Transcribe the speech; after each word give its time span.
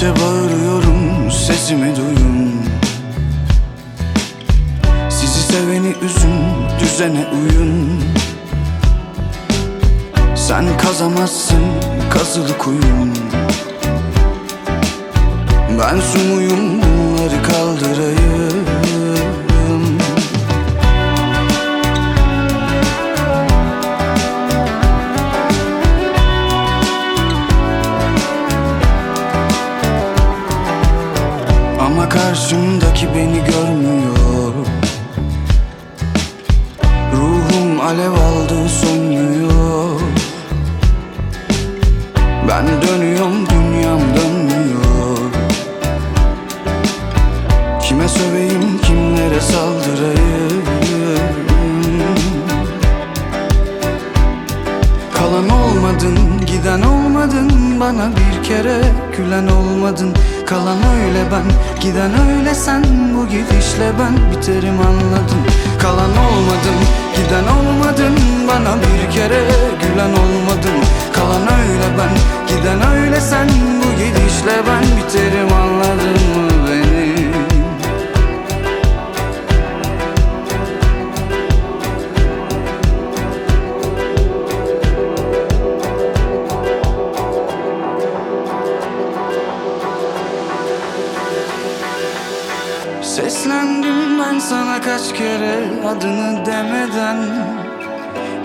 İşte 0.00 0.12
bağırıyorum 0.22 1.30
sesimi 1.30 1.96
duyun. 1.96 2.62
Sizi 5.10 5.42
seveni 5.42 5.94
üzün 6.02 6.40
düzene 6.80 7.26
uyun. 7.32 8.02
Sen 10.36 10.64
kazamazsın 10.78 11.62
kazılı 12.10 12.58
kuyun. 12.58 13.14
Ben 15.78 16.00
sumuyum 16.00 16.82
bunları 16.82 17.42
kaldırayım 17.42 18.59
Karşımdaki 32.40 33.08
beni 33.14 33.44
görmüyor. 33.44 34.54
Ruhum 37.12 37.80
alev 37.80 38.12
aldı 38.12 38.68
sönmüyor. 38.68 40.00
Ben 42.48 42.66
dönüyorum 42.82 43.46
dünyam 43.50 44.00
dönmüyor. 44.16 45.30
Kime 47.82 48.08
söveyim 48.08 48.78
kimlere 48.82 49.40
saldırayım? 49.40 50.64
Kalan 55.14 55.48
olmadın, 55.48 56.46
giden 56.46 56.82
olmadın 56.82 57.80
Bana 57.80 58.10
bir 58.10 58.42
kere 58.48 58.80
gülen 59.16 59.46
olmadın 59.46 60.14
Kalan 60.50 60.78
öyle 60.78 61.24
ben, 61.32 61.80
giden 61.80 62.10
öyle 62.28 62.54
sen 62.54 62.84
Bu 63.16 63.26
gidişle 63.28 63.92
ben 63.98 64.30
biterim 64.30 64.80
anladın 64.80 65.42
Kalan 65.78 66.10
olmadın, 66.10 66.78
giden 67.16 67.46
olmadın 67.46 68.18
Bana 68.48 68.76
bir 68.76 69.10
kere 69.14 69.59
Seslendim 93.20 94.18
ben 94.18 94.38
sana 94.38 94.80
kaç 94.80 95.12
kere 95.12 95.54
adını 95.86 96.46
demeden. 96.46 97.16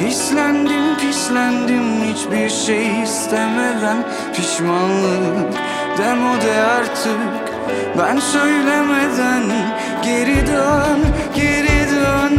Hislendim 0.00 0.96
pislendim 1.00 2.04
hiçbir 2.04 2.48
şey 2.50 3.02
istemeden. 3.02 3.96
Pişmanlık 4.34 5.54
demode 5.98 6.62
artık. 6.62 7.18
Ben 7.98 8.18
söylemeden 8.18 9.42
Geri 10.04 10.46
dön, 10.46 11.00
geri 11.34 11.90
dön, 11.90 12.31